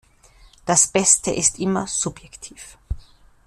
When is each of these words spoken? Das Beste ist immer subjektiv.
Das 0.65 0.87
Beste 0.87 1.29
ist 1.29 1.59
immer 1.59 1.85
subjektiv. 1.85 2.79